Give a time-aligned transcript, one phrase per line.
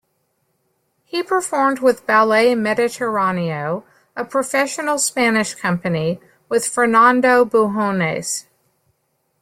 [1.05, 3.83] He performed with Ballet Mediterraneo,
[4.15, 8.47] a professional Spanish company, with Fernando Bujones.